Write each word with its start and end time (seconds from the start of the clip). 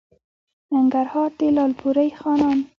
ننګرهار؛ 0.73 1.29
د 1.39 1.41
لالپورې 1.55 2.07
خانان 2.19 2.57